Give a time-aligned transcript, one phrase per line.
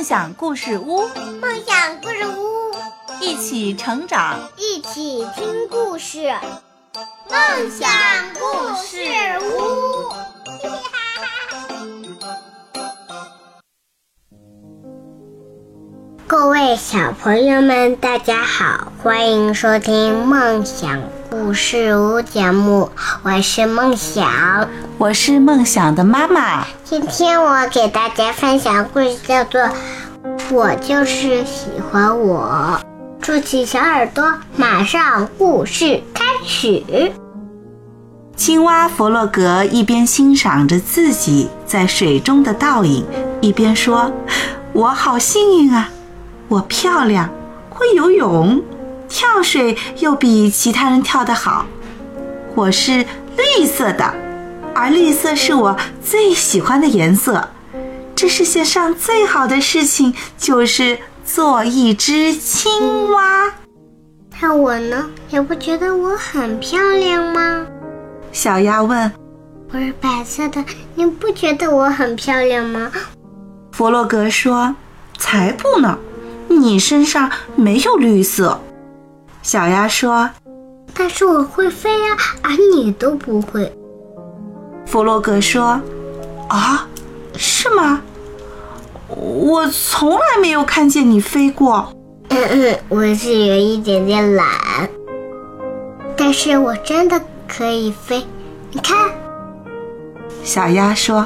[0.00, 1.06] 梦想故事屋，
[1.42, 2.72] 梦想故事屋，
[3.20, 6.32] 一起成长，一起听故事。
[7.28, 7.86] 梦想
[8.32, 8.40] 故
[8.82, 8.96] 事
[9.42, 10.08] 屋，
[16.26, 20.98] 各位小朋友们，大家好，欢迎收听梦想
[21.28, 22.88] 故事屋节目，
[23.22, 26.66] 我是梦想，我是梦想的妈妈。
[26.90, 29.60] 今天我给大家分享故事，叫做
[30.50, 32.80] 《我就是喜欢我》。
[33.24, 37.12] 竖起小耳朵，马上故事开始。
[38.34, 43.06] 青蛙弗洛格一边欣赏着自己在水中的倒影，
[43.40, 44.10] 一边说
[44.74, 45.90] ：“我好幸运啊！
[46.48, 47.30] 我漂亮，
[47.68, 48.60] 会游泳，
[49.08, 51.66] 跳水又比其他人跳得好。
[52.56, 54.12] 我是绿色的，
[54.74, 57.48] 而绿色是我最喜欢的颜色。
[58.14, 63.52] 这世界上最好的事情就是……”做一只青蛙，
[64.40, 65.08] 那我呢？
[65.28, 67.64] 也不觉得我很漂亮吗？
[68.32, 69.12] 小鸭问。
[69.72, 70.64] 我是白色的，
[70.96, 72.90] 你不觉得我很漂亮吗？
[73.70, 74.74] 弗洛格说。
[75.18, 75.96] 才不呢，
[76.48, 78.60] 你身上没有绿色。
[79.42, 80.28] 小鸭说。
[80.92, 83.72] 但是我会飞呀，而你都不会。
[84.90, 85.80] 弗洛格说。
[86.48, 86.88] 啊，
[87.36, 88.02] 是吗？
[89.06, 91.92] 我从来没有看见你飞过。
[92.28, 94.46] 嗯嗯，我是有一点点懒，
[96.16, 98.26] 但是我真的可以飞。
[98.72, 98.96] 你看，
[100.42, 101.24] 小鸭说，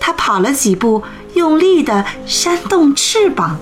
[0.00, 1.02] 它跑了几步，
[1.34, 3.58] 用力地扇动翅膀，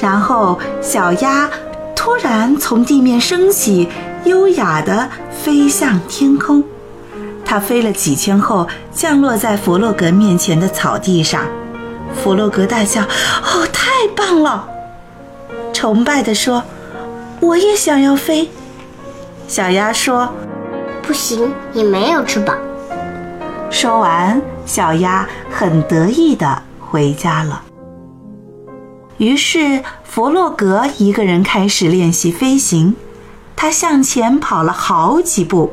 [0.00, 1.50] 然后小鸭
[1.94, 3.88] 突然从地面升起，
[4.24, 6.64] 优雅地飞向天空。
[7.48, 11.46] 它飞了几圈后，降落在弗洛格面前的草地上。
[12.14, 13.00] 弗洛格大叫
[13.42, 14.68] ：“哦，太棒了！”
[15.72, 16.62] 崇拜地说
[17.40, 18.50] ：“我也想要飞。”
[19.48, 20.28] 小鸭说
[21.02, 22.54] ：“不行，你没有翅膀。”
[23.70, 27.62] 说完，小鸭很得意地回家了。
[29.16, 32.94] 于是，弗洛格一个人开始练习飞行。
[33.56, 35.72] 他向前跑了好几步，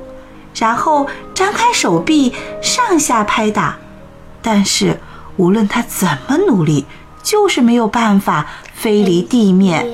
[0.60, 3.78] 然后张开手臂上下拍打，
[4.42, 5.00] 但是。
[5.38, 6.86] 无论他怎么努力，
[7.22, 9.86] 就是没有办法飞离地面。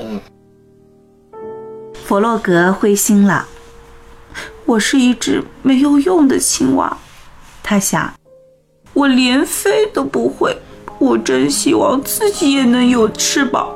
[2.04, 3.48] 弗洛格灰心了。
[4.64, 6.96] 我是一只没有用的青蛙，
[7.60, 8.14] 他想。
[8.92, 10.56] 我连飞都不会，
[11.00, 13.66] 我真希望自己也能有翅膀。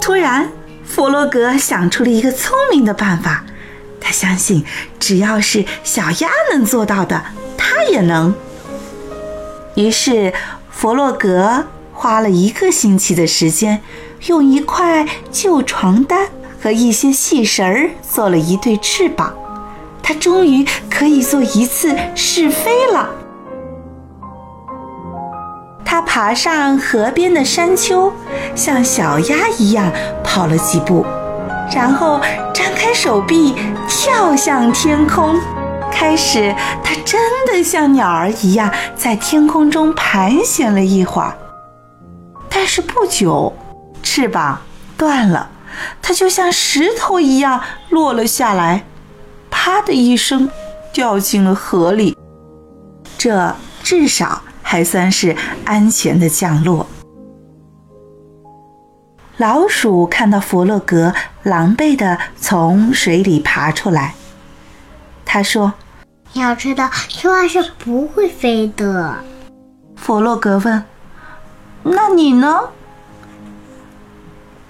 [0.00, 0.48] 突然，
[0.84, 3.44] 弗洛格想出了一个聪明的办法。
[4.00, 4.64] 他相信，
[4.98, 7.22] 只要是小鸭能做到的，
[7.56, 8.34] 他也能。
[9.74, 10.32] 于是，
[10.70, 13.80] 弗洛格花了一个星期的时间，
[14.26, 16.28] 用一块旧床单
[16.60, 19.34] 和一些细绳儿做了一对翅膀。
[20.02, 23.10] 他终于可以做一次试飞了。
[25.84, 28.12] 他爬上河边的山丘，
[28.54, 29.92] 像小鸭一样
[30.24, 31.04] 跑了几步，
[31.74, 32.20] 然后
[32.78, 33.56] 开手臂，
[33.88, 35.34] 跳向天空。
[35.90, 41.36] 开始，它真的像鸟儿一样在天空中盘旋了一会儿，
[42.48, 43.52] 但是不久，
[44.00, 44.60] 翅膀
[44.96, 45.50] 断了，
[46.00, 48.84] 它就像石头一样落了下来，
[49.50, 50.48] 啪的一声，
[50.92, 52.16] 掉进了河里。
[53.18, 55.34] 这至少还算是
[55.64, 56.86] 安全的降落。
[59.38, 64.14] 老鼠看到弗洛格狼狈地从水里爬出来。
[65.24, 65.74] 他说
[66.34, 69.18] ：“你要知道，青蛙是不会飞的。”
[69.94, 70.82] 弗洛格问
[71.84, 72.58] ：“那你呢？”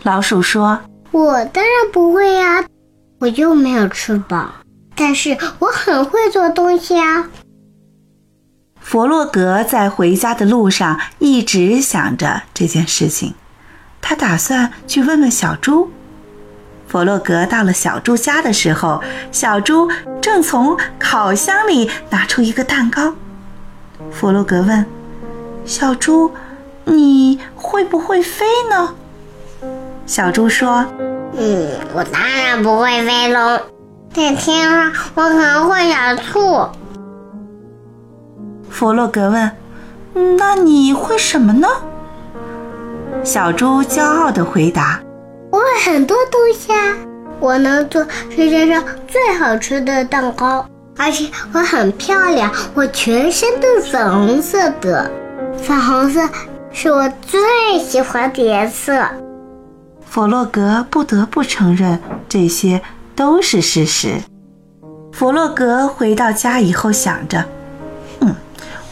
[0.05, 0.81] 老鼠说
[1.13, 2.63] ：“我当然不会呀，
[3.21, 4.53] 我又没有翅膀。
[4.95, 7.31] 但是我很会做东西啊。”
[8.81, 13.35] 弗洛格在回家的路上一直想着这件事情，
[14.09, 15.91] 他打算去问问小猪。
[16.87, 19.87] 弗洛格到了小猪家的时候，小猪
[20.19, 23.13] 正从烤箱里拿出一个蛋糕。
[24.11, 24.87] 弗洛格问
[25.67, 26.33] ：“小猪，
[26.87, 28.95] 你会不会飞呢？”
[30.09, 30.87] 小猪说
[31.37, 33.61] ：“嗯，我当然不会飞喽，
[34.15, 36.67] 在天上我可能会咬醋。”
[38.71, 39.53] 弗洛格问
[40.39, 41.69] ：“那你会什么呢？”
[43.25, 45.01] 小猪骄傲地回答。
[45.51, 46.97] 我有很多东西啊！
[47.41, 50.67] 我能做世界上最好吃的蛋糕，
[50.97, 52.53] 而且我很漂亮。
[52.75, 55.11] 我全身都是粉红色的，
[55.57, 56.21] 粉红色
[56.73, 59.07] 是我最喜欢的颜色。
[60.05, 62.81] 弗洛格不得不承认，这些
[63.15, 64.23] 都是事实。
[65.13, 67.45] 弗洛格回到家以后，想着
[68.21, 68.35] ：“嗯，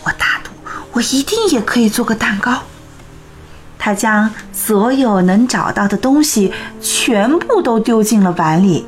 [0.05, 0.51] 我大赌，
[0.93, 2.53] 我一定也可以做个蛋糕。”
[3.87, 8.85] 他将所有能找到的东西全部都丢进了碗里，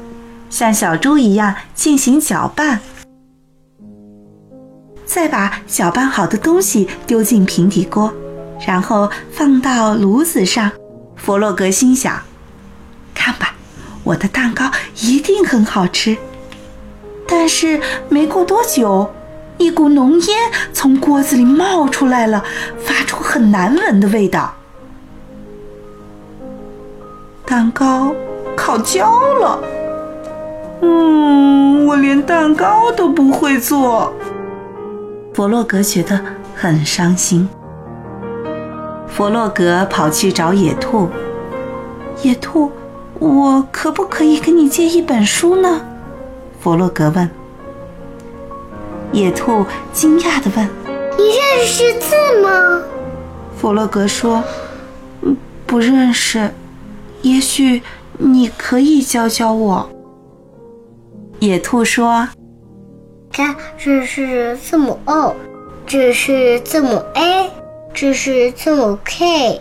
[0.50, 2.80] 像小猪一样进行搅拌，
[5.06, 8.12] 再把搅拌好的东西丢进平底锅，
[8.66, 10.72] 然后放到炉子上。
[11.14, 12.20] 弗洛格心想
[13.14, 13.54] ：“看吧，
[14.02, 16.16] 我的蛋糕一定很好吃。”
[17.24, 19.14] 但是没过多久，
[19.58, 20.36] 一股浓烟
[20.72, 22.42] 从锅子里冒出来了，
[22.84, 24.52] 发出很难闻的味道。
[27.50, 28.14] 蛋糕
[28.54, 29.10] 烤焦
[29.40, 29.58] 了。
[30.82, 34.12] 嗯，我连蛋糕都不会做。
[35.32, 36.20] 弗洛格觉得
[36.54, 37.48] 很伤心。
[39.06, 41.08] 弗洛格跑去找野兔。
[42.22, 42.70] 野兔，
[43.18, 45.80] 我可不可以跟你借一本书呢？
[46.60, 47.30] 弗洛格问。
[49.10, 50.68] 野兔惊讶地问
[51.16, 52.82] ：“你认识字吗？”
[53.56, 54.44] 弗洛格说
[55.22, 55.34] ：“嗯，
[55.64, 56.50] 不认识。
[57.22, 57.82] 也许
[58.18, 59.90] 你可以教教我。”
[61.40, 62.28] 野兔说
[63.32, 65.34] ：“看，这是字母 O，
[65.86, 67.50] 这是字母 A。”
[67.94, 69.60] 这是字母 K，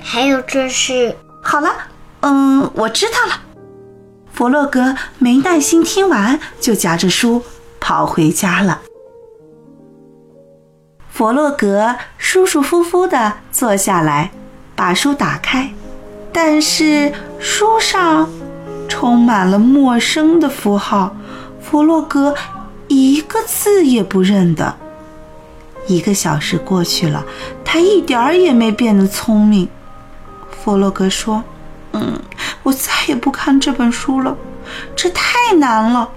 [0.00, 1.68] 还有这是好了，
[2.20, 3.40] 嗯，我知道了。
[4.32, 7.42] 弗洛格没耐心听完，就夹着书
[7.80, 8.82] 跑回家了。
[11.08, 14.30] 弗洛格舒舒服服地坐下来，
[14.76, 15.72] 把书打开，
[16.32, 18.28] 但是书上
[18.88, 21.14] 充满了陌生的符号，
[21.60, 22.34] 弗洛格
[22.88, 24.76] 一个字也不认得。
[25.86, 27.24] 一个小时过去了，
[27.64, 29.68] 他一点儿也没变得聪明。
[30.50, 31.42] 弗洛格说
[31.92, 32.18] ：“嗯，
[32.62, 34.36] 我再也不看这本书了，
[34.94, 36.08] 这太难了。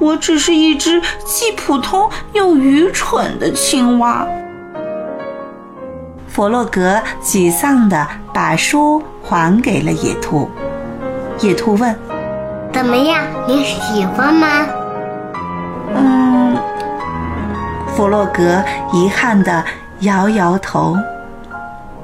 [0.00, 4.26] 我只是一只既普通又愚蠢的青蛙。”
[6.38, 10.48] 弗洛格沮丧地把书还给了野兔。
[11.40, 11.92] 野兔问
[12.72, 13.24] ：“怎么样？
[13.48, 14.64] 你喜欢吗？”
[15.96, 16.56] 嗯。
[17.88, 18.62] 弗洛格
[18.92, 19.64] 遗憾地
[20.02, 20.96] 摇摇头：“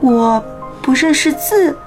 [0.03, 0.45] 我
[0.83, 1.79] 不认识字，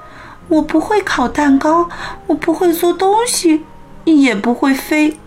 [0.48, 1.90] 我不会烤蛋糕，
[2.28, 3.66] 我不会做东西，
[4.04, 5.18] 也不会飞。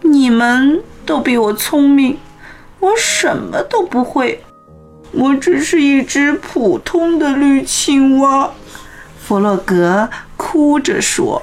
[0.00, 2.18] 你们都比我聪明，
[2.80, 4.42] 我什么都不会。
[5.12, 8.50] 我只是一只普通的绿青蛙。”
[9.20, 11.42] 弗洛格哭着说。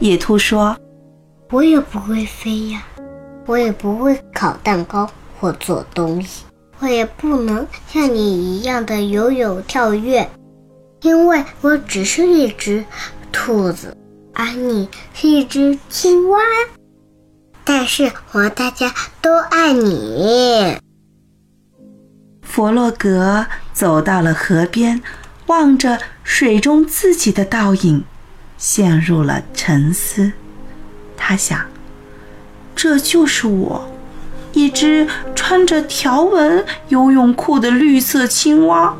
[0.00, 0.76] 野兔说
[1.50, 2.82] ：“我也不会飞呀，
[3.46, 5.08] 我也不会烤蛋糕。”
[5.40, 6.44] 或做东西，
[6.78, 10.30] 我也不能像你一样的游泳跳跃，
[11.02, 12.82] 因为我只是一只
[13.30, 13.94] 兔子，
[14.32, 16.38] 而你是一只青蛙。
[17.62, 20.78] 但是我大家都爱你。
[22.54, 25.02] 弗洛格走到了河边，
[25.46, 28.04] 望着水中自己的倒影，
[28.56, 30.30] 陷入了沉思。
[31.16, 31.66] 他想，
[32.76, 33.90] 这就是我。
[34.52, 38.94] 一只穿着条纹游泳裤的绿色青蛙。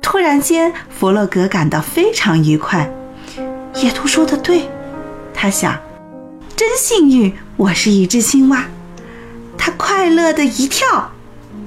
[0.00, 2.88] 突然间，弗洛格感到非常愉快。
[3.74, 4.68] 野兔说的对，
[5.34, 5.76] 他想，
[6.54, 8.64] 真幸运，我是一只青蛙。
[9.64, 11.12] 他快乐的一跳，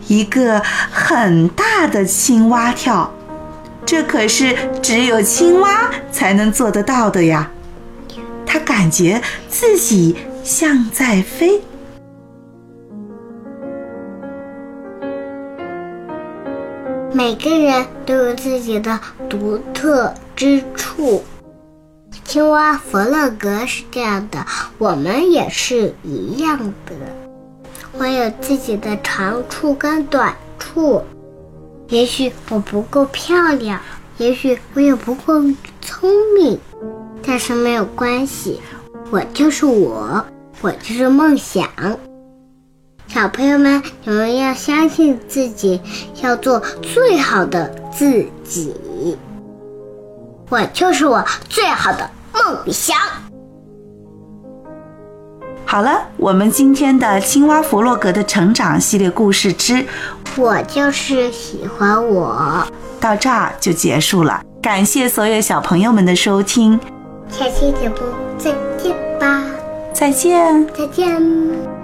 [0.10, 0.60] 一个
[0.92, 3.10] 很大的青蛙跳，
[3.86, 7.50] 这可是只有青蛙才能做得到的呀。
[8.46, 10.18] 他感觉自己。
[10.46, 11.60] 像在飞。
[17.12, 21.24] 每个人都有自己的独特之处。
[22.26, 24.46] 青蛙弗洛格是这样的，
[24.78, 27.25] 我们也是一样的。
[27.98, 31.02] 我有自己的长处跟短处。
[31.90, 33.80] 也许我不够漂亮，
[34.18, 35.42] 也许我也不够
[35.82, 36.60] 聪明，
[37.26, 38.60] 但是没有关系，
[39.12, 40.26] 我就是我。
[40.62, 41.70] 我就是梦想，
[43.08, 45.80] 小朋友们，你们要相信自己，
[46.24, 48.74] 要做最好的自己。
[50.50, 52.98] 我就是我最好的梦想。
[55.66, 59.86] 好了，我们今天的青蛙弗洛格的成长系列故事之
[60.38, 62.66] “我就是喜欢我”
[63.02, 64.42] 到这儿就结束了。
[64.62, 66.80] 感谢所有小朋友们的收听，
[67.30, 67.96] 下期节目
[68.38, 69.44] 再见吧。
[69.94, 71.75] 再见，再见。